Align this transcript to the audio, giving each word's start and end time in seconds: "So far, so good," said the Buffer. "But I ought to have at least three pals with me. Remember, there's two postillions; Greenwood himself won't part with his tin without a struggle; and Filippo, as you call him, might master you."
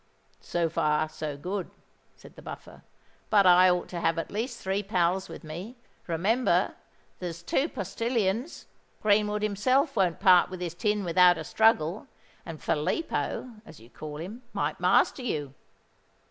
"So 0.39 0.67
far, 0.67 1.07
so 1.09 1.37
good," 1.37 1.69
said 2.15 2.35
the 2.35 2.41
Buffer. 2.41 2.81
"But 3.29 3.45
I 3.45 3.69
ought 3.69 3.87
to 3.89 3.99
have 3.99 4.17
at 4.17 4.31
least 4.31 4.57
three 4.57 4.81
pals 4.81 5.29
with 5.29 5.43
me. 5.43 5.75
Remember, 6.07 6.73
there's 7.19 7.43
two 7.43 7.69
postillions; 7.69 8.65
Greenwood 9.03 9.43
himself 9.43 9.95
won't 9.95 10.19
part 10.19 10.49
with 10.49 10.59
his 10.59 10.73
tin 10.73 11.03
without 11.03 11.37
a 11.37 11.43
struggle; 11.43 12.07
and 12.47 12.59
Filippo, 12.63 13.51
as 13.63 13.79
you 13.79 13.91
call 13.91 14.17
him, 14.17 14.41
might 14.55 14.79
master 14.79 15.21
you." 15.21 15.53